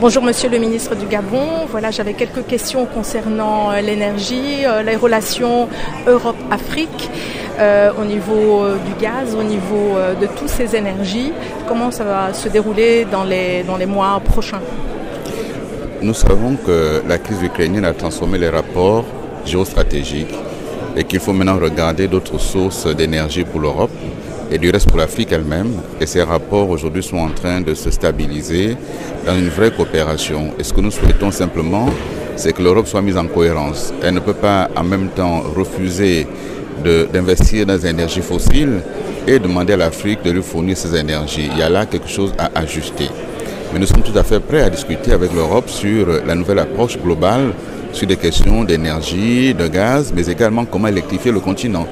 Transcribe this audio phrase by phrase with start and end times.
[0.00, 1.66] Bonjour Monsieur le ministre du Gabon.
[1.68, 5.68] Voilà, j'avais quelques questions concernant euh, l'énergie, euh, les relations
[6.06, 7.10] Europe-Afrique,
[7.58, 11.32] euh, au niveau du gaz, au niveau de toutes ces énergies.
[11.66, 14.62] Comment ça va se dérouler dans les, dans les mois prochains?
[16.00, 19.04] Nous savons que la crise ukrainienne a transformé les rapports
[19.44, 20.34] géostratégiques
[20.96, 23.90] et qu'il faut maintenant regarder d'autres sources d'énergie pour l'Europe
[24.50, 25.72] et du reste pour l'Afrique elle-même.
[26.00, 28.76] Et ces rapports aujourd'hui sont en train de se stabiliser
[29.26, 30.52] dans une vraie coopération.
[30.58, 31.88] Et ce que nous souhaitons simplement,
[32.36, 33.92] c'est que l'Europe soit mise en cohérence.
[34.02, 36.26] Elle ne peut pas en même temps refuser
[37.12, 38.80] d'investir dans les énergies fossiles
[39.26, 41.48] et demander à l'Afrique de lui fournir ces énergies.
[41.52, 43.08] Il y a là quelque chose à ajuster.
[43.72, 46.98] Mais nous sommes tout à fait prêts à discuter avec l'Europe sur la nouvelle approche
[46.98, 47.52] globale
[47.92, 51.86] sur des questions d'énergie, de gaz, mais également comment électrifier le continent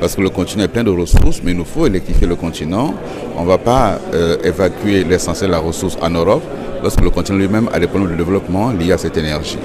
[0.00, 2.94] parce que le continent est plein de ressources, mais il nous faut électrifier le continent.
[3.36, 6.42] On ne va pas euh, évacuer l'essentiel de la ressource en Europe
[6.82, 9.58] lorsque le continent lui-même a des problèmes de développement liés à cette énergie.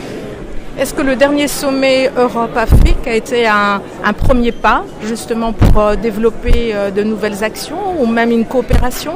[0.77, 3.79] Est-ce que le dernier sommet Europe-Afrique a été un,
[4.17, 9.13] premier pas justement pour euh, développer euh, de nouvelles actions ou même une coopération?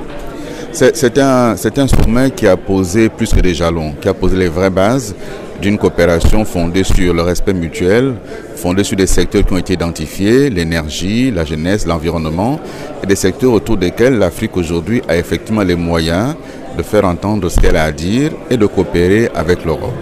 [0.72, 4.48] C'est un, un sommet qui a posé plus que des jalons, qui a posé les
[4.48, 5.14] vraies bases
[5.62, 8.16] d'une coopération fondée sur le respect mutuel,
[8.56, 12.60] fondée sur des secteurs qui ont été identifiés, l'énergie, la jeunesse, l'environnement,
[13.04, 16.36] et des secteurs autour desquels l'Afrique aujourd'hui a effectivement les moyens
[16.78, 19.94] de faire entendre ce qu'elle a à dire et de coopérer avec l'Europe.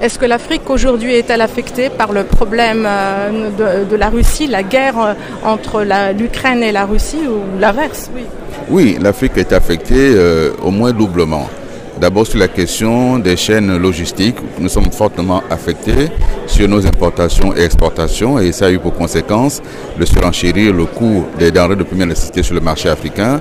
[0.00, 4.98] Est-ce que l'Afrique aujourd'hui est-elle affectée par le problème euh, de, la Russie, la guerre
[4.98, 5.12] euh,
[5.44, 5.84] entre
[6.18, 8.10] l'Ukraine et la Russie ou l'inverse?
[8.14, 8.22] Oui,
[8.70, 11.50] oui l'Afrique est affectée euh, au moins doublement.
[12.00, 16.08] D'abord sur la question des chaînes logistiques, nous sommes fortement affectés
[16.46, 19.60] sur nos importations et exportations et ça a eu pour conséquence
[19.98, 23.38] de surenchérir le coût des denrées de première nécessité sur le marché africain,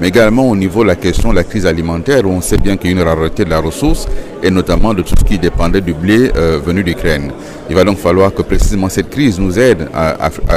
[0.00, 2.76] mais également au niveau de la question de la crise alimentaire où on sait bien
[2.76, 4.06] qu'il y a une rareté de la ressource
[4.42, 7.30] et notamment de tout ce qui dépendait du blé euh, venu d'Ukraine.
[7.68, 9.88] Il va donc falloir que précisément cette crise nous aide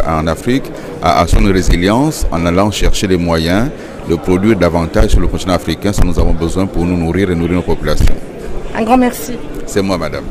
[0.08, 0.64] en Afrique
[1.02, 3.70] à, à son résilience en allant chercher les moyens
[4.10, 7.36] de produire davantage sur le continent africain si nous avons besoin pour nous nourrir et
[7.36, 8.16] nourrir nos populations.
[8.76, 9.34] Un grand merci.
[9.66, 10.24] C'est moi, madame.